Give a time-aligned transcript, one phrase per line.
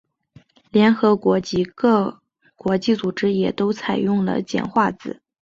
[0.71, 2.19] 联合国及各
[2.55, 5.21] 国际组织也都采用了简化字。